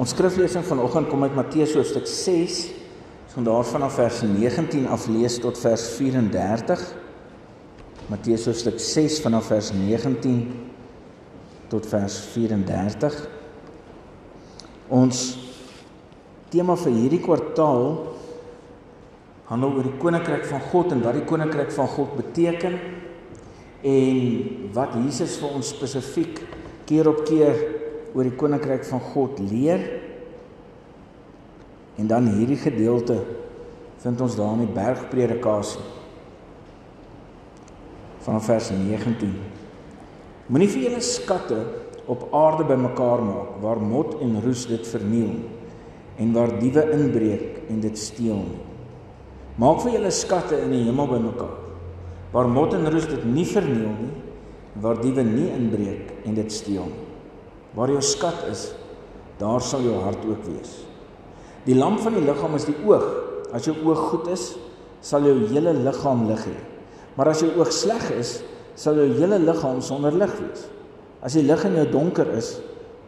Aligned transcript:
Ons 0.00 0.14
skriflesing 0.14 0.64
vanoggend 0.64 1.10
kom 1.10 1.26
uit 1.26 1.34
Matteus 1.36 1.74
hoofstuk 1.76 2.06
6. 2.08 2.60
Ons 3.26 3.34
gaan 3.34 3.44
daarvan 3.44 3.82
af 3.84 3.98
vers 3.98 4.22
19 4.24 4.86
af 4.88 5.02
lees 5.12 5.34
tot 5.42 5.58
vers 5.60 5.82
34. 5.98 6.84
Matteus 8.08 8.46
hoofstuk 8.48 8.78
6 8.80 9.18
vanaf 9.20 9.50
vers 9.52 9.68
19 9.76 10.38
tot 11.68 11.88
vers 11.90 12.16
34. 12.32 13.18
Ons 14.88 15.20
tema 16.48 16.78
vir 16.80 16.96
hierdie 16.96 17.20
kwartaal 17.20 17.84
handel 19.50 19.76
oor 19.76 19.90
die 19.90 20.00
koninkryk 20.00 20.48
van 20.48 20.64
God 20.70 20.94
en 20.96 21.04
wat 21.04 21.18
die 21.18 21.26
koninkryk 21.28 21.74
van 21.76 21.92
God 21.98 22.16
beteken 22.22 22.78
en 23.84 24.72
wat 24.72 24.96
Jesus 24.96 25.36
vir 25.42 25.60
ons 25.60 25.74
spesifiek 25.76 26.40
keer 26.88 27.12
op 27.12 27.20
keer 27.28 27.79
oor 28.14 28.26
die 28.26 28.36
koninkryk 28.36 28.84
van 28.88 29.02
God 29.12 29.38
leer. 29.42 29.82
En 32.00 32.08
dan 32.10 32.30
hierdie 32.34 32.58
gedeelte 32.60 33.18
vind 34.00 34.20
ons 34.24 34.36
daar 34.38 34.54
in 34.56 34.64
die 34.64 34.74
bergpredikasie 34.74 35.84
van 38.24 38.40
vers 38.44 38.70
19. 38.72 39.34
Moenie 40.50 40.68
vir 40.72 40.86
julle 40.88 41.02
skatte 41.04 41.60
op 42.10 42.26
aarde 42.34 42.66
bymekaar 42.68 43.22
maak 43.24 43.60
waar 43.62 43.80
mot 43.80 44.16
en 44.24 44.40
roes 44.44 44.64
dit 44.68 44.88
verniel 44.92 45.34
en 46.20 46.32
waar 46.36 46.56
diewe 46.60 46.84
inbreek 46.96 47.62
en 47.70 47.80
dit 47.84 47.98
steel 47.98 48.40
nie. 48.42 48.64
Maak 49.60 49.84
vir 49.84 49.98
julle 49.98 50.12
skatte 50.14 50.58
in 50.64 50.72
die 50.74 50.82
hemel 50.88 51.12
bymekaar 51.12 51.58
waar 52.32 52.48
mot 52.48 52.74
en 52.74 52.88
roes 52.92 53.08
dit 53.10 53.24
nie 53.28 53.46
verniel 53.48 53.94
nie 54.00 54.12
waar 54.80 55.00
diewe 55.02 55.22
nie 55.26 55.48
inbreek 55.52 56.12
en 56.24 56.36
dit 56.38 56.52
steel 56.54 56.88
nie. 56.88 57.09
Waar 57.76 57.92
jou 57.94 58.02
skat 58.02 58.46
is, 58.50 58.70
daar 59.38 59.62
sal 59.62 59.84
jou 59.86 59.98
hart 60.04 60.24
ook 60.26 60.42
wees. 60.48 60.72
Die 61.66 61.76
lamp 61.76 62.00
van 62.02 62.16
die 62.16 62.24
liggaam 62.24 62.56
is 62.58 62.66
die 62.68 62.76
oog. 62.86 63.06
As 63.54 63.66
jou 63.68 63.76
oog 63.84 64.00
goed 64.10 64.30
is, 64.32 64.52
sal 65.04 65.24
jou 65.26 65.36
hele 65.50 65.74
liggaam 65.76 66.26
lig 66.28 66.42
hê. 66.48 66.56
Maar 67.16 67.32
as 67.32 67.44
jou 67.44 67.50
oog 67.58 67.70
sleg 67.74 68.10
is, 68.16 68.40
sal 68.78 68.98
jou 68.98 69.08
hele 69.18 69.38
liggaam 69.42 69.80
sonder 69.84 70.14
lig 70.16 70.32
wees. 70.40 70.66
As 71.20 71.36
die 71.36 71.44
lig 71.44 71.62
in 71.68 71.76
jou 71.78 71.86
donker 71.92 72.30
is, 72.36 72.56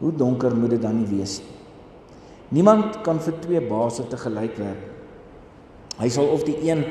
hoe 0.03 0.13
donker 0.13 0.55
moet 0.57 0.75
dit 0.75 0.83
dan 0.83 0.99
nie 1.01 1.09
wees 1.09 1.41
nie? 1.41 1.59
Niemand 2.53 2.99
kan 3.07 3.17
vir 3.25 3.39
twee 3.41 3.61
baase 3.65 4.05
te 4.11 4.19
gelyk 4.21 4.59
werk. 4.61 4.89
Hy 5.97 6.09
sal 6.13 6.29
of 6.35 6.43
die 6.45 6.59
een 6.67 6.83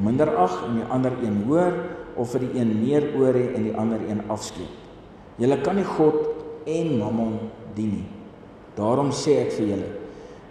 minder 0.00 0.30
ag 0.40 0.54
en 0.64 0.78
die 0.78 0.86
ander 0.92 1.12
een 1.20 1.42
hoër 1.44 1.76
of 2.20 2.32
vir 2.32 2.46
die 2.46 2.60
een 2.60 2.70
meer 2.80 3.04
oor 3.18 3.36
hê 3.36 3.50
en 3.56 3.66
die 3.68 3.74
ander 3.76 4.00
een 4.08 4.22
afskeep. 4.32 4.70
Jy 5.40 5.58
kan 5.64 5.76
nie 5.76 5.84
God 5.84 6.39
en 6.66 6.98
Mammon 6.98 7.38
dien 7.74 7.94
nie. 7.98 8.08
Daarom 8.76 9.10
sê 9.12 9.40
ek 9.44 9.52
vir 9.58 9.66
julle, 9.72 9.88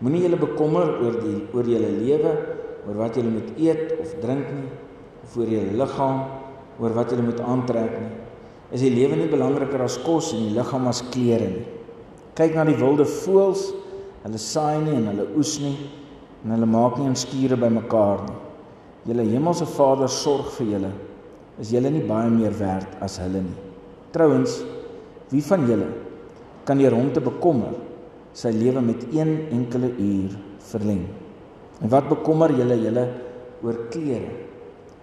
moenie 0.01 0.23
julle 0.25 0.39
bekommer 0.39 0.91
oor 1.03 1.19
die 1.23 1.35
oor 1.55 1.67
julle 1.67 1.89
lewe, 1.99 2.33
oor 2.87 2.99
wat 3.01 3.17
julle 3.17 3.31
moet 3.33 3.51
eet 3.57 3.95
of 3.99 4.15
drink 4.23 4.49
nie, 4.53 4.69
of 5.23 5.37
oor 5.37 5.51
julle 5.51 5.77
liggaam, 5.79 6.23
oor 6.79 6.95
wat 6.95 7.13
julle 7.13 7.27
moet 7.27 7.41
aantrek 7.43 7.95
nie. 7.99 8.11
Is 8.75 8.83
die 8.85 8.93
lewe 8.93 9.17
nie 9.17 9.29
belangriker 9.31 9.81
as 9.81 9.97
kos 10.03 10.33
en 10.35 10.45
die 10.45 10.57
liggaam 10.57 10.87
as 10.91 11.01
klere 11.09 11.47
nie? 11.49 11.65
Kyk 12.37 12.53
na 12.55 12.67
die 12.67 12.77
wilde 12.79 13.07
voëls, 13.09 13.69
hulle 14.23 14.39
saai 14.39 14.77
nie 14.83 14.95
en 14.99 15.09
hulle 15.09 15.25
oes 15.39 15.57
nie 15.63 15.75
en 16.43 16.53
hulle 16.55 16.67
maak 16.69 16.97
nie 16.97 17.09
'n 17.09 17.15
skure 17.15 17.57
bymekaar 17.57 18.19
nie. 18.27 18.37
Julle 19.09 19.23
hemelse 19.23 19.65
Vader 19.65 20.07
sorg 20.07 20.51
vir 20.57 20.67
julle. 20.67 20.91
Is 21.59 21.71
julle 21.71 21.89
nie 21.91 22.05
baie 22.07 22.29
meer 22.29 22.53
werd 22.59 22.87
as 23.01 23.17
hulle 23.17 23.41
nie? 23.41 23.57
Trouwens, 24.13 24.63
wie 25.29 25.43
van 25.45 25.65
julle 25.69 25.89
kan 26.65 26.79
deur 26.81 26.95
hom 26.97 27.11
te 27.13 27.21
bekommer 27.23 27.77
sy 28.33 28.51
lewe 28.53 28.81
met 28.85 29.07
een 29.13 29.31
enkele 29.51 29.89
uur 29.97 30.35
verleng. 30.69 31.05
En 31.81 31.89
wat 31.89 32.09
bekommer 32.09 32.53
julle 32.53 32.77
julle 32.77 33.05
oor 33.65 33.77
klere? 33.93 34.31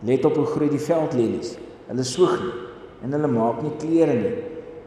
Let 0.06 0.24
op 0.28 0.36
hoe 0.36 0.46
groei 0.46 0.68
die 0.70 0.82
veldlelies. 0.82 1.56
Hulle 1.88 2.04
soeg 2.06 2.36
nie 2.42 2.54
en 3.04 3.12
hulle 3.12 3.28
maak 3.30 3.62
nie 3.62 3.74
klere 3.80 4.14
nie. 4.16 4.34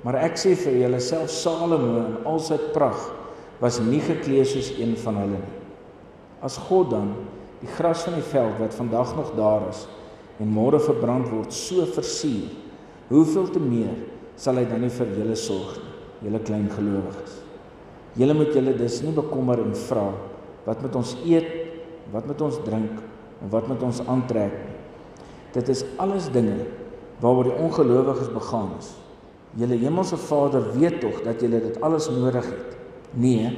Maar 0.04 0.22
ek 0.30 0.40
sê 0.40 0.56
vir 0.58 0.80
julle 0.84 1.00
self 1.04 1.32
Salomo 1.34 1.98
in 2.02 2.20
al 2.28 2.40
sy 2.44 2.58
pragt 2.74 3.12
was 3.60 3.82
nie 3.84 4.00
geklee 4.04 4.46
soos 4.48 4.72
een 4.78 4.96
van 5.04 5.20
hulle 5.20 5.40
nie. 5.42 5.58
As 6.46 6.56
God 6.70 6.94
dan 6.94 7.12
die 7.60 7.72
gras 7.76 8.06
van 8.08 8.16
die 8.16 8.28
veld 8.32 8.56
wat 8.62 8.78
vandag 8.78 9.12
nog 9.18 9.34
daar 9.36 9.68
is 9.70 9.84
en 10.40 10.52
môre 10.56 10.80
verbrand 10.80 11.28
word 11.28 11.52
so 11.52 11.84
versier, 11.92 12.48
hoeveel 13.10 13.50
te 13.52 13.60
meer 13.60 13.98
sal 14.40 14.60
hy 14.60 14.66
dan 14.70 14.86
nie 14.86 14.94
vir 14.94 15.16
julle 15.20 15.36
sorg 15.36 15.78
nie? 15.78 15.90
julle 16.24 16.40
klein 16.44 16.68
gelowiges. 16.72 17.38
Julle 18.20 18.36
moet 18.36 18.56
julle 18.56 18.74
dus 18.78 19.00
nie 19.06 19.14
bekommer 19.16 19.62
en 19.64 19.76
vra 19.88 20.10
wat 20.66 20.82
moet 20.84 20.96
ons 21.00 21.14
eet, 21.24 21.48
wat 22.14 22.28
moet 22.28 22.42
ons 22.44 22.58
drink 22.66 22.98
en 23.40 23.52
wat 23.54 23.70
moet 23.70 23.84
ons 23.86 24.02
aantrek 24.12 24.56
nie. 24.66 24.76
Dit 25.56 25.70
is 25.72 25.86
alles 26.02 26.28
dinge 26.34 26.58
waaroor 27.24 27.50
die 27.50 27.60
ongelowiges 27.64 28.32
begaan 28.34 28.74
is. 28.78 28.92
Julle 29.58 29.80
hemelse 29.82 30.20
Vader 30.22 30.68
weet 30.76 31.00
tog 31.02 31.24
dat 31.26 31.42
julle 31.42 31.62
dit 31.64 31.80
alles 31.86 32.10
nodig 32.14 32.46
het. 32.46 32.76
Nee. 33.18 33.50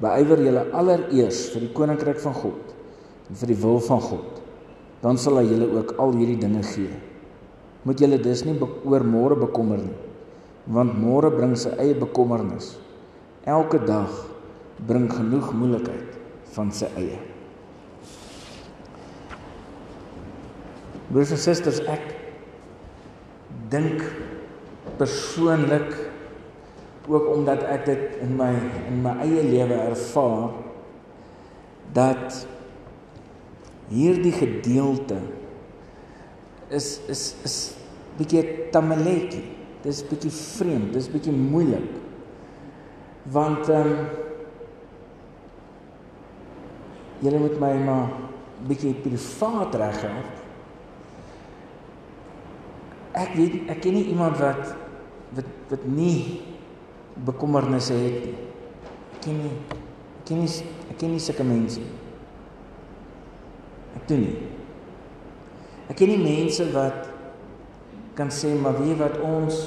Beywer 0.00 0.42
julle 0.44 0.66
allereers 0.76 1.46
vir 1.54 1.64
die 1.64 1.72
koninkryk 1.76 2.20
van 2.20 2.36
God 2.36 2.74
en 3.30 3.38
vir 3.40 3.52
die 3.54 3.60
wil 3.62 3.80
van 3.86 4.02
God. 4.04 4.42
Dan 5.00 5.16
sal 5.20 5.40
hy 5.40 5.46
julle 5.48 5.70
ook 5.78 5.94
al 6.02 6.18
hierdie 6.18 6.40
dinge 6.42 6.64
gee. 6.74 6.90
Moet 7.84 8.00
julle 8.02 8.20
dus 8.20 8.44
nie 8.44 8.56
oor 8.60 9.04
môre 9.06 9.38
bekommer 9.40 9.80
nie 9.80 9.98
want 10.70 10.94
môre 11.00 11.30
bring 11.32 11.56
sy 11.58 11.72
eie 11.80 11.96
bekommernis. 11.98 12.76
Elke 13.48 13.80
dag 13.82 14.12
bring 14.86 15.08
genoeg 15.10 15.50
moeilikheid 15.56 16.18
van 16.54 16.70
sy 16.74 16.86
eie. 17.00 17.18
Broers 21.10 21.32
en 21.34 21.40
susters, 21.42 21.80
ek 21.90 22.04
dink 23.72 24.04
persoonlik 25.00 25.90
ook 27.10 27.26
omdat 27.32 27.64
ek 27.66 27.88
dit 27.88 28.20
in 28.22 28.36
my 28.38 28.52
in 28.90 29.00
my 29.02 29.16
eie 29.24 29.42
lewe 29.42 29.78
ervaar 29.90 30.52
dat 31.96 32.44
hierdie 33.90 34.34
gedeelte 34.36 35.18
is 36.70 37.00
is 37.10 37.22
is 37.44 37.56
bietjie 38.18 38.70
tamaletjie 38.74 39.60
Dis 39.80 40.02
bietjie 40.04 40.32
vreemd, 40.32 40.92
dis 40.92 41.08
bietjie 41.08 41.32
moeilik. 41.32 41.88
Want 43.32 43.68
ehm 43.72 43.94
um, 43.94 44.02
julle 47.20 47.40
moet 47.40 47.56
my 47.60 47.72
maar 47.84 48.12
bietjie 48.68 48.92
privaat 49.04 49.76
reghelp. 49.80 50.36
Ek 53.20 53.34
weet 53.36 53.72
ek 53.72 53.82
ken 53.84 53.96
nie 53.96 54.06
iemand 54.12 54.38
wat 54.40 54.62
wat 55.36 55.50
wat 55.72 55.84
nie 55.88 56.40
bekommernisse 57.28 57.96
het 57.96 58.24
nie. 58.28 58.36
Ek 59.16 59.20
ken 59.24 59.42
nie 59.44 59.52
ek 60.20 60.24
ken 60.28 60.44
nie 60.44 60.54
ek 60.92 60.96
ken 61.00 61.12
nie 61.16 61.24
sulke 61.24 61.44
mense. 61.44 61.84
Ek 63.96 64.08
doen 64.08 64.24
nie. 64.28 64.59
Ek 65.90 65.98
ken 65.98 66.12
nie 66.12 66.22
mense 66.22 66.68
wat 66.70 67.08
kan 68.18 68.30
sê 68.30 68.52
maar 68.54 68.78
wie 68.78 68.94
wat 68.98 69.16
ons 69.26 69.58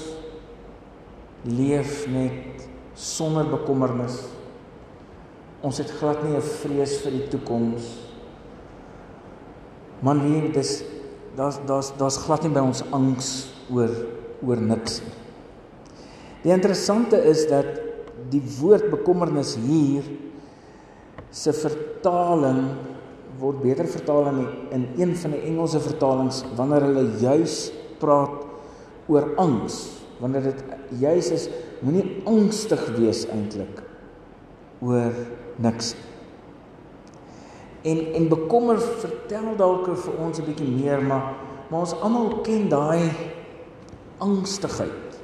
leef 1.43 2.05
net 2.07 2.63
sonder 2.95 3.49
bekommernis. 3.51 4.21
Ons 5.63 5.81
het 5.81 5.91
glad 5.99 6.23
nie 6.23 6.37
'n 6.37 6.41
vrees 6.41 7.01
vir 7.03 7.11
die 7.11 7.27
toekoms. 7.27 7.83
Man, 10.01 10.21
wie 10.23 10.51
dis 10.51 10.83
daar's 11.35 11.59
daar's 11.65 11.91
daar's 11.97 12.17
glad 12.17 12.43
nie 12.43 12.53
by 12.53 12.59
ons 12.59 12.83
angs 12.91 13.49
oor 13.71 13.91
oor 14.45 14.59
niks 14.59 15.01
nie. 15.01 15.15
Die 16.43 16.51
interessante 16.51 17.17
is 17.17 17.47
dat 17.47 17.65
die 18.29 18.43
woord 18.59 18.89
bekommernis 18.91 19.55
hier 19.55 20.03
se 21.31 21.53
vertaling 21.53 22.92
word 23.39 23.61
beter 23.63 23.87
vertaal 23.89 24.27
in 24.31 24.39
in 24.71 24.87
een 24.97 25.15
van 25.15 25.31
die 25.31 25.43
Engelse 25.49 25.79
vertalings 25.79 26.43
wanneer 26.57 26.85
hulle 26.87 27.05
juis 27.21 27.71
praat 28.01 28.43
oor 29.07 29.33
angs 29.41 29.79
wanneer 30.21 30.51
dit 30.51 30.63
juis 31.01 31.29
is 31.35 31.49
moenie 31.83 32.21
angstig 32.29 32.83
wees 32.97 33.25
eintlik 33.27 33.81
oor 34.83 35.15
niks. 35.63 35.93
En 37.83 37.99
en 38.15 38.27
bekommer 38.31 38.79
vertel 38.79 39.55
dalk 39.59 39.89
vir 40.05 40.19
ons 40.19 40.39
'n 40.39 40.45
bietjie 40.45 40.71
meer 40.71 41.01
maar 41.01 41.33
maar 41.69 41.79
ons 41.79 41.95
almal 42.01 42.41
ken 42.43 42.69
daai 42.69 43.09
angstigheid 44.19 45.19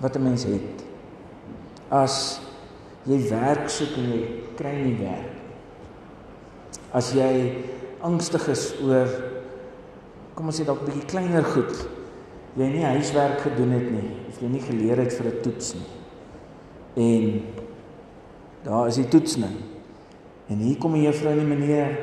wat 0.00 0.16
'n 0.16 0.22
mens 0.22 0.44
het. 0.44 0.84
As 1.90 2.40
jy 3.06 3.18
werk 3.30 3.68
soek 3.68 3.96
en 3.96 4.12
jy 4.12 4.22
kry 4.56 4.74
nie 4.84 4.96
werk 5.00 5.37
as 6.92 7.12
jy 7.12 7.64
angstig 8.00 8.48
is 8.48 8.74
oor 8.82 9.08
kom 10.34 10.46
ons 10.46 10.60
sê 10.60 10.64
dalk 10.64 10.82
'n 10.82 10.86
bietjie 10.86 11.06
kleiner 11.06 11.44
goed. 11.44 11.88
Jy 12.56 12.66
nie 12.66 12.84
huiswerk 12.84 13.40
gedoen 13.40 13.72
het 13.72 13.90
nie 13.90 14.10
of 14.28 14.40
jy 14.40 14.48
nie 14.48 14.60
geleer 14.60 14.98
het 14.98 15.12
vir 15.12 15.26
'n 15.26 15.42
toets 15.42 15.74
nie. 15.74 15.88
En 16.96 17.42
Daar 18.62 18.86
is 18.86 18.98
die 18.98 19.08
toets 19.08 19.36
nou. 19.36 19.50
En 20.48 20.56
hier 20.56 20.78
kom 20.80 20.96
die 20.96 21.04
juffrou 21.06 21.32
en 21.32 21.42
die 21.42 21.48
meneer 21.48 21.94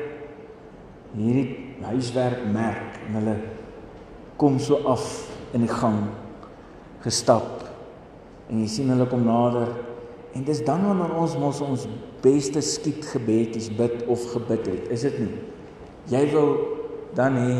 hierdie 1.16 1.76
huiswerk 1.84 2.40
merk 2.52 2.96
en 3.06 3.18
hulle 3.20 3.34
kom 4.40 4.58
so 4.60 4.80
af 4.88 5.04
in 5.56 5.66
die 5.66 5.72
gang 5.72 6.06
gestap. 7.04 7.66
En 8.50 8.62
jy 8.62 8.70
sien 8.70 8.90
hulle 8.92 9.08
kom 9.10 9.26
nader 9.26 9.74
en 10.36 10.44
dis 10.44 10.60
dan 10.64 10.84
wanneer 10.84 11.14
ons 11.16 11.36
mos 11.40 11.60
ons 11.64 11.86
beste 12.24 12.60
skiet 12.60 13.06
gebedjies 13.08 13.70
bid 13.76 14.02
of 14.12 14.24
gebid 14.34 14.66
het. 14.68 14.90
Is 14.92 15.06
dit 15.08 15.16
nie? 15.22 15.38
Jy 16.12 16.24
wil 16.34 16.50
dan 17.16 17.38
hê 17.40 17.54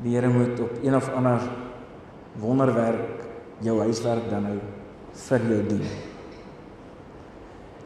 die 0.00 0.14
Here 0.14 0.30
moet 0.32 0.60
op 0.62 0.78
een 0.84 0.94
of 0.96 1.08
ander 1.12 1.42
wonderwerk 2.40 3.26
jou 3.64 3.80
huiswerk 3.82 4.30
dan 4.30 4.46
nou 4.46 4.54
vir 5.26 5.48
jou 5.50 5.58
doen. 5.72 5.82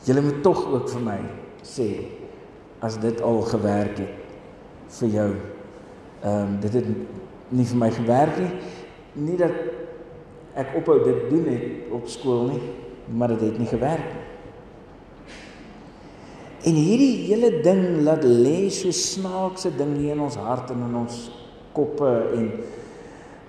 Julle 0.04 0.22
moet 0.22 0.42
tog 0.44 0.60
ook 0.68 0.92
vir 0.92 1.02
my 1.08 1.18
sê 1.64 1.88
as 2.84 3.00
dit 3.00 3.22
al 3.24 3.40
gewerk 3.48 3.98
het 4.04 4.20
vir 5.00 5.14
jou. 5.16 5.30
Ehm 6.20 6.52
um, 6.52 6.56
dit 6.60 6.76
het 6.76 6.90
nie 7.48 7.66
vir 7.72 7.80
my 7.80 7.90
gewerk 7.90 8.38
nie. 8.38 8.52
Nie 9.24 9.36
dat 9.40 9.56
ek 10.60 10.76
ophou 10.78 11.00
dit 11.02 11.28
doen 11.32 11.48
het 11.48 11.92
op 11.94 12.06
skool 12.08 12.50
nie, 12.52 12.62
maar 13.08 13.34
dit 13.34 13.40
het 13.40 13.58
nie 13.58 13.68
gewerk 13.68 14.06
nie. 14.12 14.24
En 16.64 16.76
hierdie 16.80 17.26
hele 17.28 17.50
ding 17.60 18.00
laat 18.06 18.22
lê 18.24 18.70
so 18.72 18.92
snaakse 18.94 19.68
ding 19.76 19.98
hier 19.98 20.14
in 20.14 20.22
ons 20.24 20.38
hart 20.40 20.70
en 20.72 20.86
in 20.86 20.94
ons 20.96 21.18
koppe 21.76 22.08
en 22.38 22.46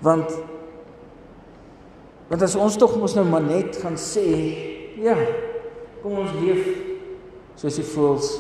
want 0.04 0.34
want 2.28 2.44
as 2.44 2.58
ons 2.60 2.76
tog 2.82 2.98
mos 3.00 3.16
nou 3.16 3.24
maar 3.30 3.46
net 3.46 3.78
gaan 3.80 3.96
sê 4.02 4.26
ja 5.00 5.16
kom 6.02 6.18
ons 6.26 6.34
leef 6.42 6.68
soos 7.62 7.80
die 7.80 7.88
voëls 7.94 8.34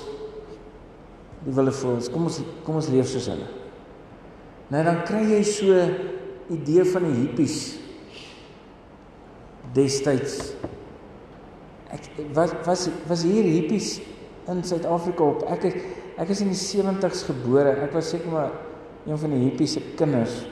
die 1.46 1.56
wilde 1.56 1.76
voëls 1.80 2.12
kom 2.12 2.28
ons 2.28 2.42
kom 2.68 2.82
ons 2.82 2.92
leef 2.92 3.08
soos 3.14 3.30
hulle 3.32 3.48
nou 4.74 4.84
dan 4.90 5.04
kry 5.08 5.24
jy 5.30 5.42
so 5.48 5.88
idee 6.52 6.84
van 6.92 7.08
die 7.08 7.20
hippies 7.22 7.60
destyds 9.78 10.42
ek 11.96 12.10
was 12.36 12.56
was 12.68 12.88
was 13.10 13.24
hier 13.28 13.48
hippies 13.48 14.00
in 14.52 14.64
Suid-Afrika 14.64 15.24
op 15.26 15.46
ek 15.56 15.70
is, 15.72 15.78
ek 16.22 16.34
is 16.36 16.42
in 16.46 16.52
die 16.54 16.60
70's 16.60 17.24
gebore 17.30 17.78
ek 17.86 17.96
was 17.96 18.12
seker 18.14 18.34
maar 18.34 18.52
een 19.06 19.22
van 19.22 19.34
die 19.36 19.46
hippies 19.48 19.78
se 19.78 19.86
kinders 20.00 20.44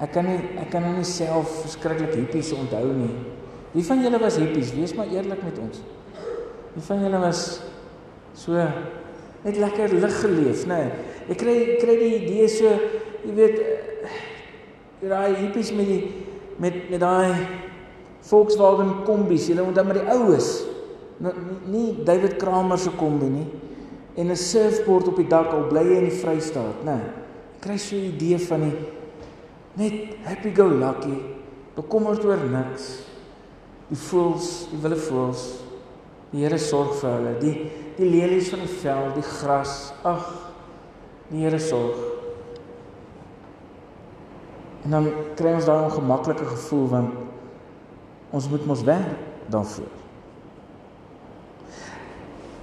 ek 0.00 0.14
kan 0.16 0.26
nie 0.26 0.40
ek 0.62 0.72
kan 0.72 0.88
nie 0.88 1.04
self 1.06 1.60
verskriklik 1.64 2.16
hippies 2.16 2.54
onthou 2.56 2.88
nie 2.96 3.12
Wie 3.70 3.84
van 3.86 4.02
julle 4.02 4.18
was 4.18 4.36
hippies? 4.40 4.72
Wees 4.74 4.94
maar 4.98 5.10
eerlik 5.14 5.42
met 5.46 5.58
ons. 5.62 5.82
Wie 6.74 6.82
van 6.82 7.02
julle 7.04 7.18
was 7.22 7.60
so 8.34 8.58
net 9.44 9.56
lekker 9.56 9.94
lig 9.94 10.16
geleef, 10.20 10.64
nê? 10.68 10.80
Nee, 10.80 11.12
ek 11.30 11.38
kry 11.40 11.54
kry 11.80 11.94
die 12.00 12.10
idee 12.18 12.48
so, 12.50 12.72
jy 13.24 13.34
weet, 13.36 13.60
daai 15.00 15.38
hippies 15.38 15.70
met 15.76 15.88
die 15.88 16.00
met 16.60 16.76
met 16.90 17.00
daai 17.00 17.30
Volkswagen 18.28 19.04
kombies, 19.06 19.48
julle 19.48 19.64
onthou 19.64 19.84
maar 19.84 20.00
die 20.00 20.12
oues. 20.12 20.50
Nie 21.70 22.04
David 22.04 22.38
Kramer 22.40 22.78
se 22.78 22.90
kombi 22.96 23.28
nie 23.28 23.46
en 24.16 24.30
'n 24.30 24.36
surfboard 24.36 25.08
op 25.08 25.16
die 25.16 25.28
dak 25.28 25.52
al 25.52 25.68
bly 25.68 25.84
hy 25.84 25.96
in 25.96 26.08
die 26.08 26.16
Vrystaat, 26.16 26.84
ek 26.84 27.60
kry 27.60 27.76
so 27.78 27.96
'n 27.96 28.12
idee 28.12 28.38
van 28.38 28.60
die 28.60 28.76
net 29.76 30.16
happy 30.24 30.50
go 30.50 30.66
lucky, 30.68 31.16
bekommerd 31.76 32.24
oor 32.24 32.36
niks 32.36 33.10
die 33.90 33.98
voëls, 33.98 34.68
die 34.70 34.78
wilde 34.82 34.96
voëls. 34.96 35.44
Die 36.30 36.44
Here 36.44 36.58
sorg 36.62 36.94
vir 37.00 37.10
hulle. 37.10 37.32
Die 37.42 37.54
die 37.98 38.08
lelies 38.08 38.48
van 38.52 38.62
die 38.62 38.70
veld, 38.80 39.16
die 39.18 39.26
gras. 39.26 39.92
Ag, 40.06 40.28
die 41.28 41.42
Here 41.42 41.58
sorg. 41.58 41.98
En 44.84 44.94
dan 44.94 45.10
kry 45.36 45.56
ons 45.58 45.66
daai 45.68 45.82
ongemaklike 45.88 46.46
gevoel 46.54 46.86
want 46.94 47.18
ons 48.30 48.48
moet 48.50 48.66
mos 48.66 48.82
werk 48.86 49.18
daarvoor. 49.50 49.90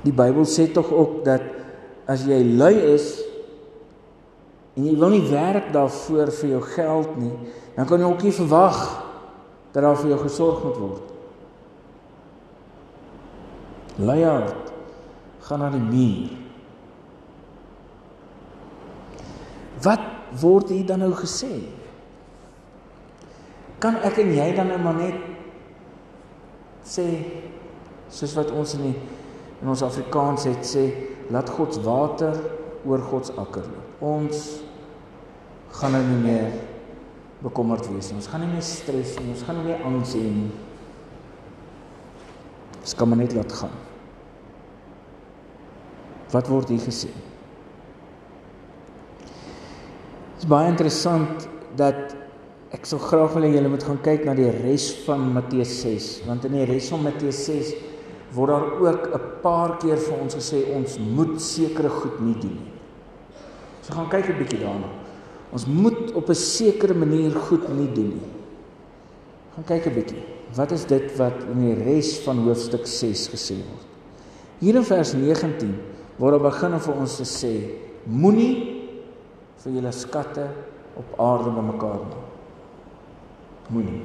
Die 0.06 0.14
Bybel 0.16 0.46
sê 0.48 0.68
tog 0.72 0.92
ook 0.94 1.24
dat 1.26 1.44
as 2.08 2.24
jy 2.28 2.40
lui 2.56 2.76
is 2.94 3.10
en 4.78 4.86
jy 4.86 4.94
wil 4.96 5.12
nie 5.12 5.26
werk 5.28 5.72
daarvoor 5.74 6.32
vir 6.40 6.54
jou 6.54 6.64
geld 6.76 7.18
nie, 7.20 7.34
dan 7.76 7.90
kan 7.90 8.00
jy 8.00 8.08
ook 8.08 8.24
nie 8.24 8.36
verwag 8.36 8.82
dat 9.74 9.84
daar 9.84 9.98
vir 10.00 10.14
jou 10.14 10.20
gesorg 10.24 10.64
moet 10.64 10.82
word. 10.82 11.14
Luiheid 13.98 14.72
gaan 15.48 15.64
na 15.64 15.72
die 15.74 15.82
muur. 15.82 16.36
Wat 19.84 20.06
word 20.42 20.72
hier 20.74 20.86
dan 20.88 21.02
nou 21.04 21.12
gesê? 21.18 21.52
Kan 23.82 24.00
ek 24.06 24.22
en 24.22 24.32
jy 24.34 24.48
dan 24.58 24.72
nou 24.72 24.80
maar 24.82 24.98
net 24.98 25.37
sê 26.88 27.08
soos 28.10 28.36
wat 28.38 28.54
ons 28.56 28.76
in 28.78 28.88
die 28.88 28.96
in 29.58 29.72
ons 29.72 29.82
Afrikaans 29.84 30.46
het 30.48 30.64
sê 30.70 30.86
laat 31.34 31.50
God 31.50 31.74
se 31.74 31.82
water 31.84 32.38
oor 32.88 33.02
God 33.10 33.28
se 33.28 33.36
akker 33.36 33.66
loop. 33.68 34.02
Ons 34.06 34.44
gaan 35.80 35.96
nou 35.98 36.04
nie 36.06 36.22
meer 36.24 36.54
bekommerd 37.44 37.90
wees 37.92 38.12
nie. 38.12 38.20
Ons 38.22 38.30
gaan 38.32 38.46
nie 38.46 38.52
meer 38.54 38.66
stres 38.66 39.16
nie. 39.20 39.34
Ons 39.34 39.44
gaan 39.46 39.60
nie 39.60 39.68
meer 39.68 39.84
angs 39.86 40.14
hê 40.16 40.24
nie. 40.24 40.52
Ons 42.82 42.96
kan 42.96 43.10
maar 43.10 43.20
net 43.20 43.36
laat 43.36 43.52
gaan. 43.60 43.74
Wat 46.32 46.48
word 46.52 46.72
hier 46.72 46.84
gesê? 46.84 47.12
Dit 50.38 50.46
is 50.46 50.50
baie 50.50 50.70
interessant 50.70 51.48
dat 51.80 52.16
ek 52.76 52.86
so 52.86 53.00
graag 53.00 53.32
wil 53.36 53.46
hê 53.48 53.54
julle 53.54 53.70
moet 53.72 53.84
gaan 53.88 54.00
kyk 54.04 54.26
na 54.28 54.34
die 54.36 54.50
res 54.52 54.90
van 55.06 55.22
Matteus 55.34 55.72
6, 55.86 56.08
want 56.28 56.46
in 56.50 56.58
die 56.58 56.66
res 56.68 56.90
van 56.92 57.06
Matteus 57.06 57.40
6 57.48 57.72
word 58.36 58.52
daar 58.52 58.66
ook 58.84 59.04
'n 59.16 59.22
paar 59.42 59.78
keer 59.80 59.96
vir 59.96 60.18
ons 60.20 60.36
gesê 60.36 60.60
ons 60.76 60.98
moet 61.00 61.40
sekere 61.42 61.90
goed 61.90 62.20
nie 62.20 62.36
doen 62.36 62.58
nie. 62.60 62.74
So 63.82 63.94
gaan 63.94 64.10
kyk 64.10 64.30
'n 64.30 64.38
bietjie 64.38 64.60
daarna. 64.60 64.90
Ons 65.54 65.66
moet 65.66 66.12
op 66.14 66.30
'n 66.30 66.36
sekere 66.36 66.94
manier 66.94 67.32
goed 67.32 67.70
nie 67.70 67.94
doen 67.94 68.10
nie. 68.20 68.32
Gaan 69.56 69.64
kyk 69.64 69.88
'n 69.88 69.94
bietjie. 69.94 70.24
Wat 70.56 70.72
is 70.72 70.86
dit 70.86 71.18
wat 71.18 71.44
in 71.52 71.60
die 71.62 71.84
res 71.84 72.20
van 72.20 72.38
hoofstuk 72.38 72.86
6 72.86 73.30
gesê 73.30 73.56
word? 73.56 73.86
Hier 74.60 74.76
in 74.76 74.84
vers 74.84 75.14
19 75.14 75.76
waar 76.18 76.34
hy 76.34 76.40
begin 76.40 76.74
om 76.74 76.80
vir 76.80 76.96
ons 76.96 77.18
te 77.18 77.24
sê 77.24 77.54
moenie 78.04 78.84
vir 79.64 79.74
julle 79.74 79.92
skatte 79.92 80.50
op 80.98 81.20
aarde 81.20 81.50
bymekaar 81.50 82.02
maak 82.10 82.27
moenie 83.74 84.04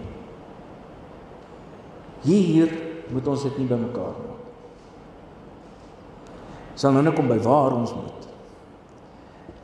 hier 2.26 2.70
moet 3.12 3.28
ons 3.28 3.42
dit 3.48 3.58
nie 3.60 3.68
bymekaar 3.70 4.16
maak 4.22 4.40
sal 6.78 6.94
nou 6.96 7.04
net 7.04 7.16
kom 7.18 7.28
by 7.30 7.40
waar 7.44 7.72
ons 7.76 7.92
moet 7.96 8.28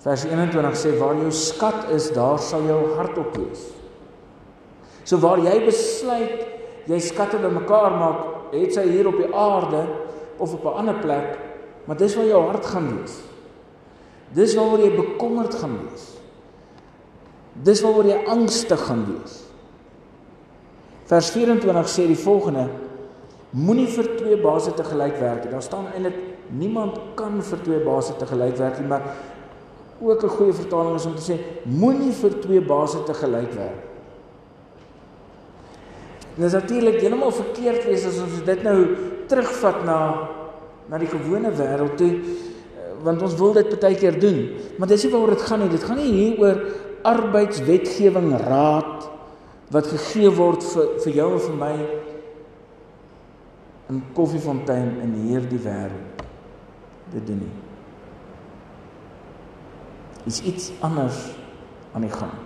vers 0.05 0.25
21 0.29 0.79
sê 0.79 0.95
waar 1.01 1.17
jou 1.23 1.33
skat 1.35 1.91
is 1.97 2.11
daar 2.15 2.39
sal 2.43 2.63
jou 2.69 2.81
hart 2.99 3.19
op 3.19 3.37
wees 3.41 3.65
so 5.05 5.21
waar 5.23 5.41
jy 5.43 5.57
besluit 5.67 6.39
jy 6.89 7.01
skatte 7.05 7.39
bymekaar 7.43 7.93
maak 7.99 8.21
het 8.55 8.73
sy 8.75 8.85
hier 8.89 9.09
op 9.11 9.19
die 9.21 9.33
aarde 9.35 9.83
of 10.39 10.55
op 10.55 10.65
'n 10.65 10.79
ander 10.85 10.99
plek 11.03 11.49
Maar 11.89 11.97
dis 11.97 12.15
waar 12.15 12.27
jou 12.29 12.45
hart 12.51 12.67
gaan 12.67 12.89
wees. 12.99 13.17
Dis 14.37 14.55
waaroor 14.55 14.83
jy 14.85 14.91
bekommerd 14.93 15.55
gaan 15.57 15.79
wees. 15.87 16.03
Dis 17.65 17.81
waaroor 17.81 18.11
jy 18.11 18.19
angstig 18.29 18.83
gaan 18.85 19.07
wees. 19.09 19.39
Vers 21.09 21.31
24 21.33 21.89
sê 21.89 22.05
die 22.07 22.19
volgende: 22.21 22.67
Moenie 23.57 23.89
vir 23.89 24.11
twee 24.19 24.37
baase 24.43 24.75
te 24.77 24.85
gelyk 24.85 25.17
werk 25.23 25.45
nie. 25.47 25.53
Daar 25.55 25.65
staan 25.65 25.87
eintlik 25.95 26.19
niemand 26.53 26.99
kan 27.17 27.41
vir 27.45 27.63
twee 27.65 27.81
baase 27.85 28.17
te 28.21 28.29
gelyk 28.29 28.59
werk 28.61 28.81
nie, 28.81 28.89
maar 28.89 29.15
ook 30.01 30.23
'n 30.23 30.29
goeie 30.37 30.53
vertaling 30.53 30.97
is 30.97 31.07
om 31.07 31.15
te 31.15 31.33
sê 31.33 31.37
moenie 31.65 32.13
vir 32.13 32.41
twee 32.41 32.61
baase 32.61 33.03
te 33.05 33.15
gelyk 33.15 33.53
werk. 33.53 33.81
Dit 36.37 36.45
is 36.47 36.53
natuurlik 36.53 37.01
heeltemal 37.01 37.33
verkeerd 37.33 37.85
wees 37.85 38.07
as 38.07 38.21
ons 38.21 38.45
dit 38.45 38.63
nou 38.63 38.97
terugvat 39.27 39.85
na 39.85 40.29
na 40.89 40.99
die 40.99 41.09
gewone 41.09 41.51
wêreld 41.51 41.97
toe 41.97 42.11
eh, 42.11 43.05
want 43.05 43.23
ons 43.23 43.35
wil 43.35 43.53
dit 43.53 43.81
baie 43.81 43.95
keer 43.95 44.21
doen. 44.21 44.51
Maar 44.79 44.89
dis 44.89 45.05
nie 45.05 45.13
waaroor 45.13 45.37
dit 45.37 45.43
gaan 45.43 45.61
nie. 45.61 45.69
Dit 45.69 45.85
gaan 45.85 45.97
nie 45.97 46.13
hier 46.13 46.39
oor 46.41 46.63
arbeidswetgewing 47.03 48.37
raad 48.47 49.18
wat 49.75 49.89
gegee 49.93 50.31
word 50.33 50.65
vir 50.65 50.93
vir 51.05 51.19
jou 51.21 51.31
en 51.37 51.43
vir 51.47 51.57
my 51.61 51.73
in 53.89 54.03
Koffiefontein 54.17 54.99
in 55.05 55.15
hierdie 55.29 55.61
wêreld. 55.65 56.25
Dit 57.13 57.25
doen 57.29 57.41
nie. 57.41 57.55
Is 60.29 60.43
iets 60.45 60.69
anders 60.85 61.23
aan 61.97 62.05
die 62.05 62.13
gang. 62.13 62.37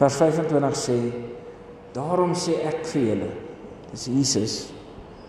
Vers 0.00 0.16
25 0.16 0.80
sê: 0.80 0.98
Daarom 1.92 2.32
sê 2.32 2.56
ek 2.70 2.86
vir 2.88 3.08
julle, 3.10 3.30
dis 3.92 4.08
Jesus 4.08 4.58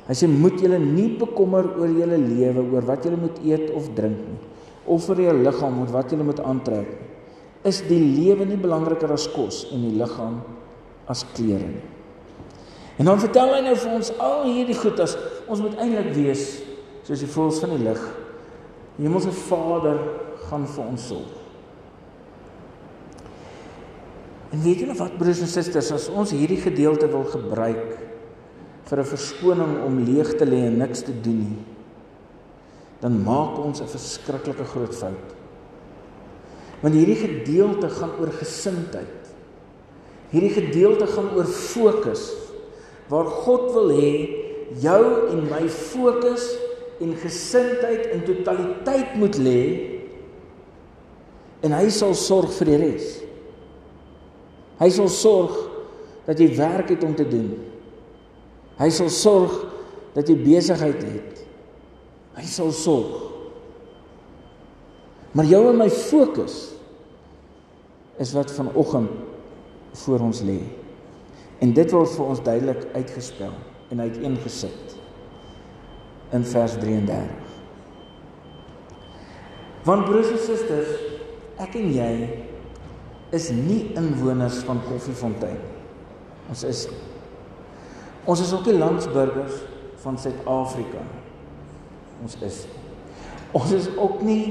Hy 0.09 0.15
sê 0.17 0.25
moet 0.25 0.57
julle 0.57 0.79
nie 0.81 1.11
bekommer 1.21 1.67
oor 1.77 1.91
julle 1.93 2.17
lewe, 2.17 2.63
oor 2.73 2.85
wat 2.87 3.03
julle 3.05 3.19
moet 3.21 3.35
eet 3.45 3.67
of 3.77 3.91
drink 3.93 4.17
nie, 4.17 4.39
of 4.89 5.05
vir 5.05 5.21
julle 5.27 5.43
liggaam 5.45 5.75
moet 5.77 5.91
wat 5.93 6.09
julle 6.09 6.25
moet 6.25 6.41
aantrek 6.41 6.87
nie. 6.89 7.08
Is 7.67 7.81
die 7.83 7.99
lewe 7.99 8.45
nie 8.47 8.59
belangriker 8.59 9.11
as 9.11 9.27
kos 9.27 9.65
en 9.73 9.83
die 9.83 9.97
liggaam 9.99 10.39
as 11.11 11.25
klere 11.35 11.67
nie? 11.67 11.87
En 12.99 13.07
dan 13.07 13.19
vertel 13.19 13.53
hy 13.55 13.59
nou 13.63 13.75
vir 13.79 13.95
ons 13.95 14.11
al 14.19 14.45
hierdie 14.47 14.75
goed 14.75 14.99
as 14.99 15.15
ons 15.47 15.61
moet 15.63 15.77
eintlik 15.79 16.11
wees 16.17 16.45
soos 17.07 17.23
die 17.23 17.31
voëls 17.31 17.61
van 17.63 17.71
die 17.75 17.83
lug. 17.85 18.01
Hemelse 18.99 19.31
Vader 19.47 20.01
gaan 20.49 20.65
vir 20.67 20.83
ons 20.83 21.05
sorg. 21.07 21.35
En 24.49 24.61
weet 24.63 24.83
julle 24.83 24.97
wat 24.97 25.15
broers 25.19 25.43
en 25.45 25.49
susters, 25.49 25.91
as 25.93 26.07
ons 26.09 26.33
hierdie 26.33 26.59
gedeelte 26.59 27.07
wil 27.11 27.23
gebruik 27.29 27.99
vir 28.89 28.99
'n 28.99 29.11
verskoning 29.15 29.73
om 29.85 30.03
leeg 30.03 30.35
te 30.37 30.45
lê 30.45 30.65
en 30.67 30.79
niks 30.79 31.03
te 31.05 31.13
doen 31.13 31.39
nie, 31.39 31.65
dan 32.99 33.23
maak 33.23 33.59
ons 33.59 33.81
'n 33.81 33.87
verskriklike 33.87 34.65
groot 34.65 34.95
fout. 34.95 35.38
Want 36.79 36.95
hierdie 36.95 37.19
gedeelte 37.19 37.89
gaan 37.91 38.15
oor 38.19 38.31
gesindheid. 38.39 39.31
Hierdie 40.31 40.53
gedeelte 40.53 41.07
gaan 41.09 41.31
oor 41.35 41.49
fokus 41.49 42.27
waar 43.09 43.25
God 43.25 43.71
wil 43.73 43.89
hê 43.97 44.11
jou 44.77 45.03
en 45.31 45.47
my 45.49 45.63
fokus 45.73 46.43
en 47.01 47.15
gesindheid 47.17 48.11
in 48.13 48.21
totaliteit 48.27 49.15
moet 49.17 49.39
lê 49.41 49.61
en 51.65 51.73
hy 51.73 51.87
sal 51.91 52.13
sorg 52.15 52.53
vir 52.59 52.69
die 52.69 52.77
res. 52.83 53.07
Hy 54.79 54.89
sal 54.95 55.09
sorg 55.11 55.57
dat 56.27 56.39
jy 56.39 56.51
werk 56.59 56.93
het 56.93 57.03
om 57.03 57.15
te 57.17 57.25
doen. 57.27 57.49
Hy 58.79 58.87
sal 58.95 59.09
sorg 59.11 59.57
dat 60.13 60.29
jy 60.29 60.37
besigheid 60.39 61.01
het. 61.03 61.41
Hy 62.37 62.45
sal 62.47 62.71
sorg. 62.75 63.28
Maar 65.31 65.45
jou 65.45 65.61
en 65.69 65.77
my 65.77 65.89
fokus 65.89 66.57
is 68.17 68.33
wat 68.33 68.51
vanoggend 68.51 69.09
voor 70.03 70.19
ons 70.19 70.41
lê. 70.41 70.59
En 71.59 71.73
dit 71.75 71.91
word 71.91 72.11
vir 72.15 72.31
ons 72.33 72.41
duidelik 72.43 72.87
uitgespel 72.95 73.53
en 73.89 74.01
uiteengesit 74.01 74.95
in 76.35 76.45
vers 76.45 76.75
33. 76.79 77.47
Want 79.87 80.05
broers 80.05 80.31
en 80.33 80.41
susters, 80.43 80.91
ek 81.59 81.77
en 81.79 81.91
jy 81.95 82.11
is 83.35 83.49
nie 83.53 83.81
inwoners 83.97 84.61
van 84.67 84.81
Koffiefontein. 84.87 85.61
Ons 86.49 86.65
is 86.67 86.87
Ons 88.29 88.43
is 88.43 88.51
ook 88.53 88.67
nie 88.67 88.75
landsburgers 88.77 89.61
van 90.03 90.17
Suid-Afrika. 90.21 91.01
Ons 92.21 92.35
is 92.45 92.59
Ons 93.57 93.71
is 93.73 93.87
ook 93.97 94.19
nie 94.21 94.43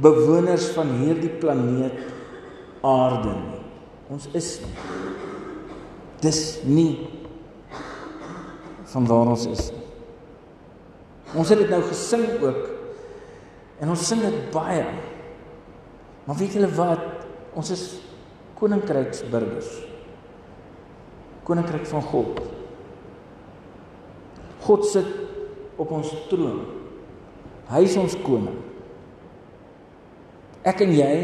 bewoners 0.00 0.70
van 0.76 0.88
hierdie 1.02 1.32
planeet 1.42 1.98
Aarde 2.82 3.34
nie. 3.36 3.60
Ons 4.10 4.26
is 4.36 4.56
nie. 4.64 4.72
Dis 6.22 6.40
nie 6.66 7.08
van 8.92 9.06
waar 9.08 9.32
ons 9.34 9.46
is 9.50 9.68
nie. 9.72 9.84
Ons 11.38 11.52
het 11.52 11.62
dit 11.62 11.70
nou 11.72 11.80
gesing 11.86 12.26
ook 12.42 12.64
en 13.82 13.92
ons 13.94 14.06
sing 14.06 14.20
dit 14.22 14.40
baie. 14.54 14.84
Maar 16.26 16.38
weet 16.38 16.58
julle 16.58 16.70
wat? 16.76 17.06
Ons 17.58 17.72
is 17.74 17.84
koninkryksburgers. 18.58 19.70
Koninkryk 21.46 21.86
van 21.90 22.04
God. 22.12 22.42
God 24.62 24.86
sit 24.86 25.08
op 25.80 25.90
ons 25.90 26.12
troon. 26.30 26.60
Hy 27.72 27.82
is 27.88 27.96
ons 27.98 28.14
koning. 28.22 28.60
Ek 30.66 30.82
en 30.84 30.92
jy 30.94 31.14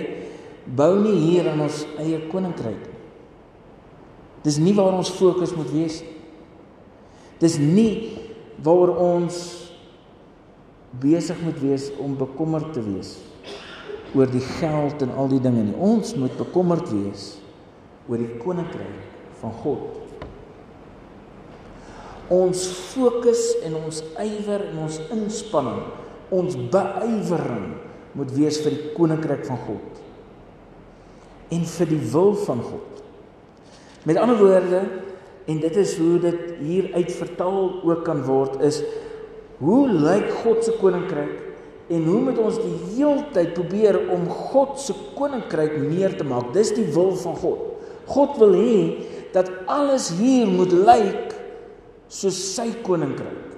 bou 0.77 0.95
nie 1.01 1.17
hier 1.23 1.49
aan 1.51 1.63
ons 1.65 1.85
eie 2.03 2.21
koninkryk 2.31 2.81
nie. 2.83 2.97
Dis 4.47 4.59
nie 4.63 4.75
waar 4.77 4.97
ons 4.99 5.11
fokus 5.13 5.55
moet 5.57 5.71
wees 5.75 6.01
nie. 6.05 6.15
Dis 7.39 7.59
nie 7.63 8.19
waar 8.65 8.91
ons 8.91 9.37
besig 10.99 11.39
moet 11.45 11.59
wees 11.63 11.89
om 12.03 12.17
bekommerd 12.19 12.73
te 12.75 12.83
wees 12.83 13.17
oor 14.17 14.31
die 14.33 14.43
geld 14.59 15.03
en 15.05 15.13
al 15.21 15.31
die 15.31 15.43
dinge 15.43 15.69
nie. 15.69 15.77
Ons 15.77 16.15
moet 16.19 16.35
bekommerd 16.39 16.89
wees 16.91 17.37
oor 18.09 18.19
die 18.19 18.39
koninkryk 18.43 19.37
van 19.43 19.55
God. 19.63 19.85
Ons 22.33 22.65
fokus 22.91 23.43
en 23.65 23.77
ons 23.79 24.01
ywer 24.21 24.67
en 24.71 24.81
ons 24.85 24.99
inspanning, 25.15 25.85
ons 26.35 26.57
beyewering 26.73 27.69
moet 28.19 28.33
wees 28.35 28.61
vir 28.65 28.75
die 28.75 28.93
koninkryk 28.97 29.47
van 29.49 29.61
God 29.67 30.05
en 31.55 31.63
vir 31.65 31.89
die 31.89 32.01
wil 32.13 32.35
van 32.45 32.59
God. 32.61 33.03
Met 34.05 34.19
ander 34.21 34.37
woorde, 34.37 34.83
en 35.49 35.61
dit 35.63 35.77
is 35.81 35.95
hoe 35.97 36.19
dit 36.21 36.41
hier 36.61 36.91
uit 36.93 37.13
vertaal 37.17 37.79
ook 37.81 38.03
kan 38.05 38.21
word 38.27 38.59
is 38.67 38.83
hoe 39.63 39.89
lyk 39.89 40.29
God 40.43 40.61
se 40.67 40.75
koninkryk 40.77 41.49
En 41.89 42.05
hoe 42.05 42.21
moet 42.21 42.39
ons 42.39 42.59
die 42.61 42.75
heeltyd 42.99 43.55
probeer 43.57 43.97
om 44.13 44.27
God 44.29 44.77
se 44.81 44.93
koninkryk 45.17 45.79
meer 45.81 46.13
te 46.19 46.27
maak? 46.29 46.51
Dis 46.53 46.75
die 46.77 46.85
wil 46.93 47.15
van 47.17 47.37
God. 47.41 47.65
God 48.09 48.37
wil 48.41 48.53
hê 48.57 48.81
dat 49.33 49.49
alles 49.69 50.11
hier 50.19 50.49
moet 50.49 50.73
lyk 50.73 51.33
soos 52.13 52.37
sy 52.55 52.69
koninkryk. 52.85 53.57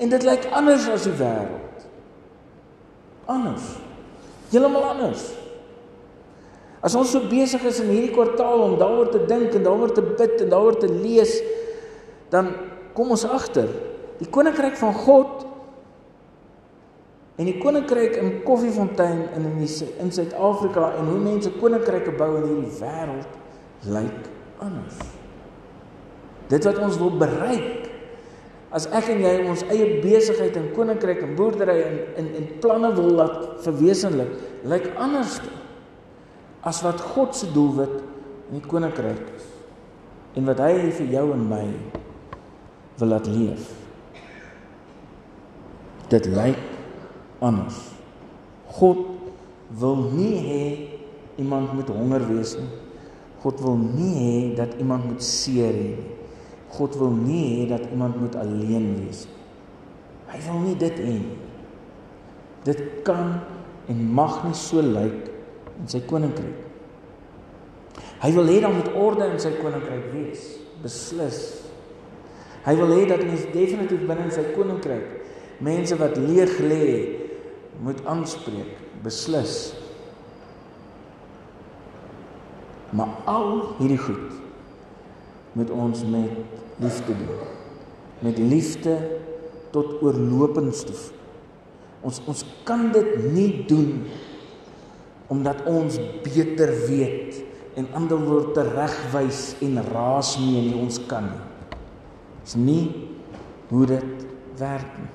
En 0.00 0.12
dit 0.12 0.24
lyk 0.24 0.48
anders 0.56 0.88
as 0.92 1.04
die 1.08 1.16
wêreld. 1.16 1.65
Anders. 3.26 3.74
Heeltemal 4.52 4.86
anders. 4.92 5.24
As 6.84 6.94
ons 6.94 7.10
so 7.10 7.26
besig 7.26 7.64
is 7.66 7.80
in 7.82 7.90
hierdie 7.90 8.14
kwartaal 8.14 8.62
om 8.62 8.76
daaroor 8.78 9.10
te 9.10 9.24
dink 9.26 9.56
en 9.58 9.66
daaroor 9.66 9.94
te 9.96 10.04
bid 10.06 10.44
en 10.44 10.52
daaroor 10.52 10.78
te 10.78 10.90
lees, 10.92 11.40
dan 12.30 12.52
kom 12.94 13.10
ons 13.14 13.26
agter, 13.26 13.68
die 14.20 14.28
koninkryk 14.32 14.78
van 14.78 14.94
God 14.94 15.46
En 17.36 17.44
die 17.44 17.58
koninkryk 17.60 18.14
in 18.16 18.30
Koffiefontein 18.46 19.26
in 19.36 19.44
in 19.44 19.68
in 20.00 20.12
Suid-Afrika 20.12 20.92
en 20.96 21.10
hoe 21.10 21.18
mense 21.20 21.50
koninkryke 21.60 22.14
bou 22.16 22.30
in 22.38 22.46
hierdie 22.48 22.78
wêreld 22.80 23.34
lyk 23.92 24.30
anders. 24.64 25.02
Dit 26.48 26.64
wat 26.64 26.78
ons 26.80 26.96
wil 26.96 27.12
bereik 27.20 27.85
as 28.76 28.84
ek 28.92 29.08
en 29.14 29.22
jy 29.24 29.34
ons 29.48 29.62
eie 29.72 29.86
besigheid 30.02 30.56
en 30.60 30.68
koninkryk 30.76 31.22
en 31.24 31.36
boerdery 31.38 31.76
en 31.86 31.96
in 32.20 32.26
en 32.40 32.48
planne 32.60 32.90
wil 32.96 33.14
laat 33.22 33.38
verwesenlik, 33.64 34.34
lyk 34.68 34.90
anders 35.00 35.38
as 36.66 36.82
wat 36.84 37.00
God 37.14 37.36
se 37.38 37.48
doelwit 37.54 37.94
in 38.50 38.58
die 38.58 38.66
koninkryk 38.68 39.22
is. 39.36 39.46
En 40.36 40.44
wat 40.50 40.60
hy 40.60 40.90
vir 40.98 41.12
jou 41.14 41.24
en 41.32 41.44
my 41.48 41.64
wil 43.00 43.12
laat 43.14 43.28
leef. 43.30 43.70
Dit 46.12 46.28
lyk 46.28 46.60
anders. 47.40 47.78
God 48.76 49.06
wil 49.80 50.04
nie 50.12 50.34
hê 50.44 50.66
iemand 51.40 51.72
moet 51.78 51.88
honger 51.92 52.26
wees 52.28 52.54
nie. 52.60 52.68
God 53.40 53.62
wil 53.64 53.80
nie 53.80 54.12
hê 54.18 54.36
dat 54.58 54.76
iemand 54.82 55.08
moet 55.08 55.24
seer 55.24 55.72
hê 55.72 55.88
nie. 55.96 56.12
God 56.76 56.96
wil 57.00 57.14
nie 57.16 57.44
hê 57.54 57.66
dat 57.70 57.90
iemand 57.90 58.20
moet 58.20 58.36
alleen 58.36 58.92
wees 59.00 59.24
nie. 59.26 59.36
Hy 60.26 60.40
wil 60.48 60.62
nie 60.64 60.76
dit 60.78 60.96
hê 61.00 61.16
nie. 61.16 61.36
Dit 62.66 62.80
kan 63.06 63.36
en 63.88 64.00
mag 64.14 64.40
nie 64.44 64.56
so 64.58 64.82
lyk 64.82 65.30
in 65.78 65.90
sy 65.90 66.02
koninkryk. 66.08 66.64
Hy 68.20 68.30
wil 68.34 68.50
hê 68.50 68.58
dan 68.64 68.74
moet 68.74 68.90
orde 68.98 69.28
in 69.30 69.40
sy 69.40 69.52
koninkryk 69.60 70.08
wees, 70.12 70.44
beslis. 70.82 71.40
Hy 72.66 72.74
wil 72.80 72.94
hê 72.96 73.04
dat 73.08 73.22
mens 73.24 73.44
definitief 73.54 74.02
binne 74.08 74.26
in 74.26 74.34
sy 74.34 74.44
koninkryk 74.56 75.12
mense 75.64 75.96
wat 75.96 76.18
leeg 76.20 76.58
lê 76.60 76.88
moet 77.80 78.00
aanspreek, 78.08 78.74
beslis. 79.04 79.70
Maar 82.96 83.14
al 83.30 83.48
hierdie 83.78 84.00
goed 84.00 84.45
moet 85.56 85.72
ons 85.72 86.04
met 86.12 86.36
liefde 86.82 87.16
doen. 87.16 87.44
Met 88.24 88.38
liefde 88.38 88.96
tot 89.72 90.02
oorlopends 90.04 90.84
toe. 90.88 90.98
Ons 92.06 92.20
ons 92.28 92.44
kan 92.68 92.90
dit 92.92 93.32
nie 93.32 93.50
doen 93.68 94.04
omdat 95.32 95.64
ons 95.66 95.96
beter 96.22 96.70
weet 96.86 97.40
en 97.76 97.88
ander 97.98 98.20
word 98.20 98.52
teregwys 98.56 99.56
en 99.64 99.80
raas 99.90 100.36
mee 100.38 100.68
nie 100.68 100.76
ons 100.78 101.00
kan 101.10 101.26
nie. 101.26 101.42
Dis 102.44 102.54
nie 102.60 102.84
hoe 103.72 103.88
dit 103.90 104.26
werk 104.60 104.92
nie. 105.00 105.10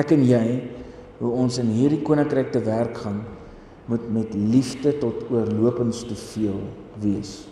Ek 0.00 0.14
en 0.14 0.24
jy 0.24 0.44
hoe 1.20 1.34
ons 1.42 1.60
in 1.60 1.74
hierdie 1.74 2.00
koninkryk 2.06 2.54
te 2.54 2.62
werk 2.64 2.96
gaan 3.04 3.20
moet 3.90 4.06
met 4.14 4.34
liefde 4.34 4.94
tot 5.02 5.26
oorlopends 5.28 6.04
te 6.08 6.16
veel 6.16 6.62
wees. 7.02 7.49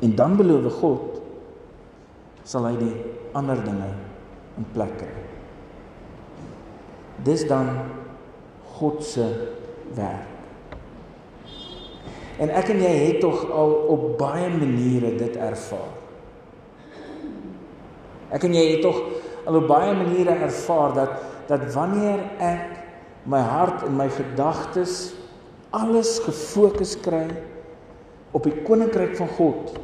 En 0.00 0.14
dan 0.16 0.36
beloof 0.36 0.72
God 0.80 1.20
sal 2.44 2.66
hy 2.66 2.76
die 2.80 2.94
ander 3.38 3.60
dinge 3.64 3.92
in 4.58 4.66
plek 4.74 4.96
kry. 4.98 5.12
Dis 7.22 7.44
dan 7.46 7.70
God 8.78 9.04
se 9.06 9.26
werk. 9.94 10.28
En 12.42 12.50
ek 12.50 12.72
en 12.72 12.80
jy 12.82 12.92
het 13.06 13.20
tog 13.22 13.44
al 13.52 13.74
op 13.92 14.06
baie 14.18 14.48
maniere 14.50 15.12
dit 15.20 15.36
ervaar. 15.36 15.92
Ek 18.32 18.46
en 18.48 18.56
jy 18.56 18.64
het 18.72 18.82
tog 18.82 18.98
al 19.46 19.58
op 19.60 19.68
baie 19.70 19.92
maniere 19.94 20.38
ervaar 20.48 20.96
dat 20.96 21.20
dat 21.50 21.66
wanneer 21.74 22.20
ek 22.40 22.78
my 23.28 23.40
hart 23.44 23.82
en 23.86 23.96
my 23.98 24.06
gedagtes 24.10 25.12
alles 25.74 26.16
gefokus 26.22 26.94
kry 27.02 27.26
op 28.32 28.44
die 28.48 28.62
koninkryk 28.66 29.16
van 29.18 29.30
God. 29.36 29.74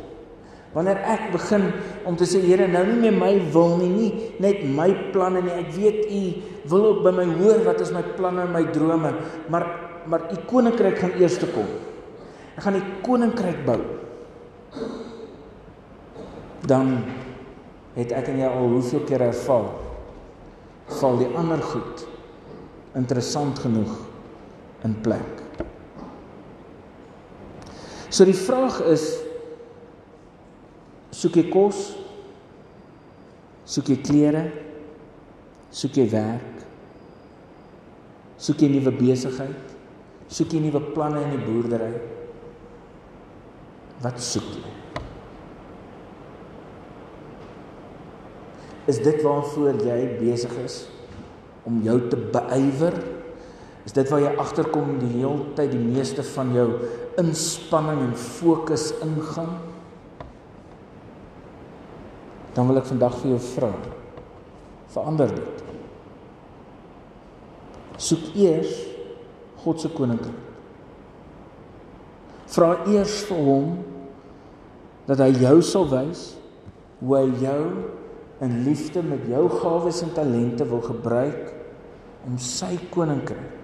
Wanneer 0.74 1.00
ek 1.08 1.30
begin 1.32 1.70
om 2.06 2.16
te 2.16 2.26
sê 2.28 2.40
Here, 2.44 2.68
nou 2.68 2.84
nie 2.86 2.98
meer 3.06 3.16
my 3.16 3.32
wil 3.54 3.78
nie, 3.80 3.88
nie 3.88 4.10
net 4.42 4.60
my 4.68 4.88
planne 5.14 5.42
nie. 5.44 5.54
Ek 5.62 5.70
weet 5.76 6.08
U 6.08 6.22
wil 6.72 6.88
ook 6.90 7.04
by 7.06 7.12
my 7.16 7.26
hoor 7.38 7.62
wat 7.66 7.80
is 7.84 7.92
my 7.94 8.04
planne 8.18 8.44
en 8.44 8.52
my 8.54 8.64
drome, 8.74 9.14
maar 9.48 9.66
maar 10.08 10.30
U 10.32 10.36
koninkryk 10.48 10.96
gaan 11.02 11.16
eers 11.20 11.36
te 11.40 11.48
kom. 11.52 11.66
Ek 12.56 12.64
gaan 12.64 12.78
die 12.78 12.86
koninkryk 13.04 13.60
bou. 13.66 13.80
Dan 16.68 16.94
het 17.96 18.14
ek 18.16 18.30
en 18.32 18.40
jy 18.40 18.48
al 18.48 18.72
hoeveel 18.72 19.04
keer 19.08 19.26
ervaar 19.28 19.68
val 20.98 21.18
die 21.20 21.28
ander 21.36 21.60
goed 21.60 22.06
interessant 22.96 23.60
genoeg 23.60 23.92
in 24.86 24.96
plek. 25.04 25.37
So 28.10 28.24
die 28.24 28.36
vraag 28.36 28.80
is 28.88 29.04
soek 31.12 31.36
jy 31.36 31.48
kos? 31.52 31.80
Soek 33.68 33.90
jy 33.92 33.98
klere? 34.00 34.46
Soek 35.74 35.98
jy 36.00 36.06
werk? 36.08 36.62
Soek 38.40 38.64
jy 38.64 38.70
nuwe 38.72 38.94
besigheid? 38.96 39.74
Soek 40.32 40.56
jy 40.56 40.62
nuwe 40.64 40.80
planne 40.94 41.20
in 41.26 41.34
die 41.36 41.42
boerdery? 41.44 41.90
Wat 44.04 44.20
soek 44.24 44.48
jy? 44.56 44.74
Is 48.88 49.02
dit 49.04 49.20
waarvoor 49.20 49.82
jy 49.84 49.98
besig 50.16 50.54
is 50.64 50.80
om 51.68 51.82
jou 51.84 51.98
te 52.08 52.16
beywer? 52.16 52.96
Is 53.88 53.94
dit 53.96 54.10
waar 54.12 54.20
jy 54.20 54.34
agterkom 54.36 54.98
die 55.00 55.14
hele 55.14 55.46
tyd 55.56 55.70
die 55.72 55.80
meeste 55.80 56.20
van 56.34 56.50
jou 56.52 56.66
inspanning 57.16 58.02
en 58.04 58.12
fokus 58.20 58.90
ingaan? 59.00 59.54
Dan 62.52 62.68
wil 62.68 62.82
ek 62.82 62.90
vandag 62.90 63.16
vir 63.22 63.30
jou 63.32 63.38
vra. 63.46 63.70
Verander 64.92 65.32
dit. 65.32 65.64
Soek 67.96 68.28
eers 68.36 68.76
God 69.64 69.80
se 69.80 69.88
koninkryk. 69.96 70.36
Vra 72.52 72.74
eers 72.92 73.22
vir 73.30 73.40
hom 73.48 73.70
dat 75.08 75.24
hy 75.24 75.32
jou 75.46 75.58
sal 75.64 75.88
wys 75.88 76.34
hoe 77.00 77.22
hy 77.22 77.26
jou 77.40 77.62
in 78.44 78.60
liefde 78.68 79.00
met 79.00 79.24
jou 79.32 79.46
gawes 79.62 80.04
en 80.04 80.12
talente 80.12 80.68
wil 80.68 80.84
gebruik 80.84 81.54
om 82.28 82.36
sy 82.36 82.74
koninkryk 82.92 83.57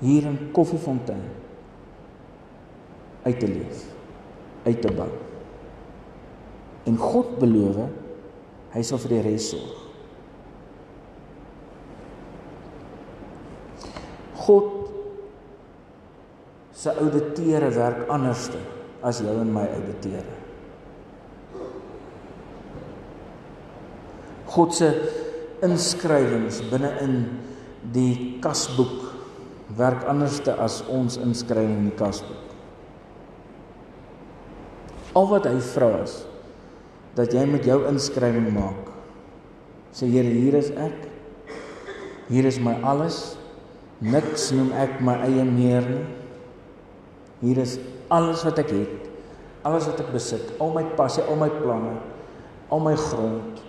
hier 0.00 0.26
in 0.28 0.50
Koffiefontein 0.52 1.22
uit 3.26 3.40
te 3.40 3.48
leef, 3.48 3.84
uit 4.64 4.80
te 4.82 4.92
bou. 4.94 5.08
En 6.86 6.98
God 7.00 7.38
beloof, 7.40 7.88
hy 8.76 8.82
sal 8.86 9.00
vir 9.02 9.16
die 9.16 9.22
res 9.24 9.50
sorg. 9.50 9.82
God 14.46 14.72
se 16.76 16.92
ouditeure 16.92 17.72
werk 17.74 18.04
anderste 18.12 18.60
as 19.06 19.18
jou 19.24 19.32
en 19.40 19.50
my 19.50 19.64
ouditeure. 19.74 20.36
God 24.54 24.76
se 24.76 24.92
inskrywings 25.66 26.60
binne 26.70 26.92
in 27.02 27.16
die 27.96 28.36
kasboek 28.44 29.05
werk 29.76 30.06
anderste 30.08 30.54
as 30.56 30.80
ons 30.88 31.18
inskrywing 31.20 31.76
in 31.82 31.88
die 31.90 31.98
kasboek. 31.98 32.54
Al 35.16 35.28
wat 35.30 35.48
hy 35.48 35.56
vra 35.72 35.90
is 36.02 36.22
dat 37.16 37.32
jy 37.32 37.46
met 37.48 37.64
jou 37.64 37.78
inskrywing 37.88 38.50
maak. 38.52 38.92
Sê 39.96 40.08
Here, 40.12 40.28
hier 40.28 40.56
is 40.58 40.68
ek. 40.76 41.06
Hier 42.28 42.44
is 42.44 42.58
my 42.60 42.74
alles. 42.84 43.38
Niks 44.04 44.50
noem 44.52 44.74
ek 44.76 44.98
my 45.00 45.14
eie 45.24 45.44
meer 45.48 45.86
nie. 45.88 46.04
Hier 47.40 47.62
is 47.62 47.78
alles 48.12 48.44
wat 48.44 48.60
ek 48.60 48.72
het. 48.72 49.06
Alles 49.66 49.88
wat 49.88 50.00
ek 50.04 50.12
besit, 50.14 50.52
al 50.62 50.70
my 50.76 50.84
passie, 50.98 51.24
al 51.26 51.40
my 51.40 51.48
planne, 51.50 51.96
al 52.70 52.82
my 52.84 52.92
grond, 52.94 53.62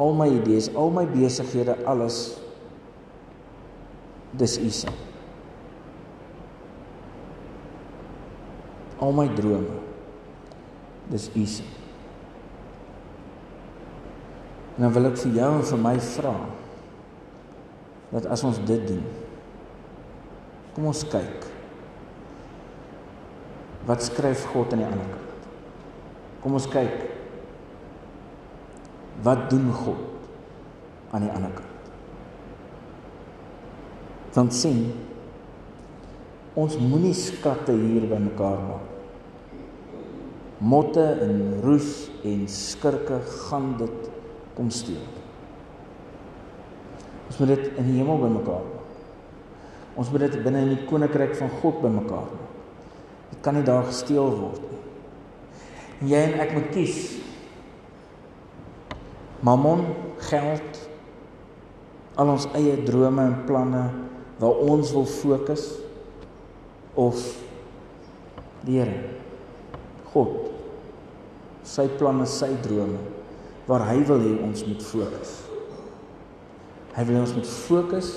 al 0.00 0.10
my 0.18 0.26
idees, 0.26 0.66
al 0.74 0.90
my 0.90 1.04
besighede, 1.06 1.76
alles 1.86 2.40
dis 4.38 4.58
u 4.58 4.70
se. 4.70 4.90
Al 8.98 9.12
my 9.12 9.28
drome 9.36 9.80
dis 11.10 11.30
u 11.34 11.46
se. 11.46 11.66
En 14.76 14.82
dan 14.82 14.92
wil 14.92 15.10
ek 15.12 15.18
vir 15.22 15.36
jou 15.38 15.50
en 15.54 15.66
vir 15.70 15.82
my 15.82 15.94
vra 16.02 16.34
dat 18.14 18.26
as 18.30 18.42
ons 18.46 18.58
dit 18.66 18.82
doen 18.88 19.04
kom 20.74 20.88
ons 20.90 21.02
kyk 21.06 21.46
wat 23.86 24.02
skryf 24.02 24.46
God 24.50 24.72
aan 24.74 24.82
die 24.82 24.88
ander 24.88 25.06
kant. 25.12 25.44
Kom 26.42 26.56
ons 26.58 26.66
kyk 26.72 27.04
wat 29.22 29.46
doen 29.52 29.70
God 29.84 31.14
aan 31.14 31.28
die 31.28 31.30
ander 31.30 31.54
kant 31.54 31.73
want 34.34 34.54
sien 34.54 34.88
ons 36.58 36.76
moenie 36.78 37.14
skatte 37.14 37.74
hier 37.74 38.06
bymekaar 38.10 38.60
maak. 38.62 38.90
Motte 40.64 41.04
en 41.22 41.40
roes 41.64 42.08
en 42.26 42.44
skurke 42.50 43.18
gaan 43.48 43.72
dit 43.78 44.08
kom 44.54 44.70
steel. 44.70 45.02
Ons 47.26 47.40
moet 47.40 47.54
dit 47.56 47.66
in 47.80 47.90
die 47.90 47.98
hemel 47.98 48.22
bymekaar 48.22 48.62
maak. 48.62 48.70
Ons 49.98 50.10
moet 50.10 50.26
dit 50.26 50.38
binne 50.42 50.62
in 50.66 50.72
die 50.74 50.86
koninkryk 50.88 51.34
van 51.38 51.52
God 51.60 51.82
bymekaar 51.82 52.30
maak. 52.30 52.50
Dit 53.34 53.42
kan 53.42 53.58
nie 53.58 53.66
daar 53.66 53.86
gesteel 53.88 54.30
word 54.38 54.62
nie. 54.70 54.80
En 56.00 56.10
jy 56.10 56.22
en 56.28 56.40
ek 56.42 56.54
moet 56.54 56.70
kies. 56.74 56.98
Mammon, 59.44 59.84
geld, 60.30 60.80
al 62.14 62.30
ons 62.34 62.46
eie 62.56 62.78
drome 62.86 63.26
en 63.26 63.38
planne 63.48 63.84
waar 64.40 64.64
ons 64.64 64.92
wil 64.94 65.06
fokus 65.08 65.68
of 66.94 67.20
die 68.64 68.80
Here 68.80 68.98
God 70.14 70.44
sy 71.64 71.88
planne, 71.98 72.26
sy 72.28 72.52
drome 72.62 73.00
waar 73.64 73.86
hy 73.88 74.02
wil 74.04 74.20
hê 74.20 74.34
ons 74.44 74.60
moet 74.68 74.82
fokus. 74.84 75.38
Hy 76.94 77.04
wil 77.08 77.16
hê 77.16 77.22
ons 77.24 77.34
moet 77.38 77.48
fokus 77.48 78.10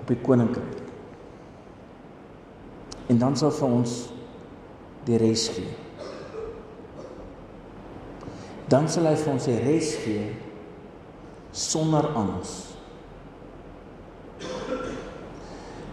op 0.00 0.08
die 0.08 0.18
koninkryk. 0.24 0.78
En 3.12 3.20
dan 3.20 3.36
sal 3.38 3.52
vir 3.54 3.74
ons 3.76 3.98
die 5.06 5.18
res 5.20 5.44
gee. 5.52 5.74
Dan 8.72 8.88
sal 8.90 9.06
hy 9.06 9.14
vir 9.20 9.32
ons 9.34 9.46
die 9.46 9.58
res 9.60 9.92
gee 10.02 10.24
sonder 11.54 12.08
angs. 12.18 12.56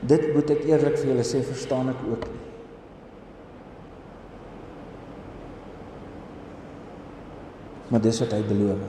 Dit 0.03 0.33
moet 0.35 0.49
ek 0.51 0.65
eerlik 0.67 0.97
vir 0.99 1.13
julle 1.13 1.23
sê, 1.27 1.39
verstaan 1.47 1.93
ek 1.93 2.01
ook 2.11 2.25
nie. 2.27 2.41
Maar 7.93 8.01
dis 8.03 8.19
wat 8.23 8.33
hy 8.35 8.41
beloof. 8.49 8.81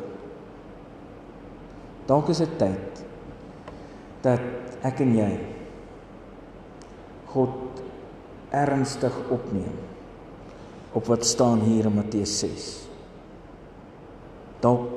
Dalk 2.08 2.30
is 2.32 2.40
dit 2.42 2.54
tyd 2.60 3.02
dat 4.24 4.80
ek 4.84 5.02
en 5.04 5.12
jy 5.16 5.28
God 7.34 7.82
ernstig 8.54 9.14
opneem 9.34 9.76
op 10.94 11.08
wat 11.10 11.26
staan 11.26 11.64
hier 11.66 11.88
in 11.90 11.96
Matteus 11.96 12.32
6. 12.40 12.66
Dalk 14.64 14.88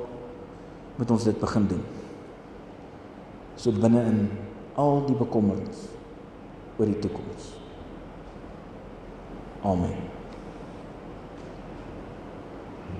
moet 0.98 1.14
ons 1.14 1.26
dit 1.28 1.38
begin 1.40 1.68
doen. 1.70 1.84
So 3.58 3.74
binne 3.74 4.04
in 4.08 4.20
al 4.78 5.02
die 5.08 5.16
bekommernis 5.18 5.97
oor 6.78 6.86
die 6.86 6.98
toekoms. 6.98 7.52
Amen. 9.62 10.07